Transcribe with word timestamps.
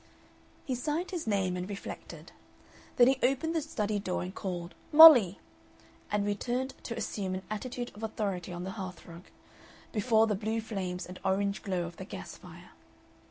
He 0.65 0.73
signed 0.73 1.11
his 1.11 1.27
name 1.27 1.55
and 1.55 1.69
reflected. 1.69 2.31
Then 2.95 3.05
he 3.07 3.19
opened 3.21 3.53
the 3.53 3.61
study 3.61 3.99
door 3.99 4.23
and 4.23 4.33
called 4.33 4.73
"Mollie!" 4.91 5.37
and 6.11 6.25
returned 6.25 6.73
to 6.85 6.97
assume 6.97 7.35
an 7.35 7.43
attitude 7.51 7.91
of 7.93 8.01
authority 8.01 8.51
on 8.51 8.63
the 8.63 8.71
hearthrug, 8.71 9.25
before 9.91 10.25
the 10.25 10.33
blue 10.33 10.59
flames 10.59 11.05
and 11.05 11.19
orange 11.23 11.61
glow 11.61 11.83
of 11.83 11.97
the 11.97 12.05
gas 12.05 12.35
fire. 12.35 12.71